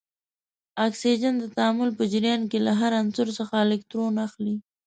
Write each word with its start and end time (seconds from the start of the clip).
اکسیجن 0.87 1.33
د 1.39 1.45
تعامل 1.55 1.89
په 1.97 2.03
جریان 2.11 2.41
کې 2.51 2.59
له 2.67 2.73
هر 2.79 2.91
عنصر 3.01 3.27
څخه 3.39 3.55
الکترون 3.65 4.13
اخلي. 4.27 4.55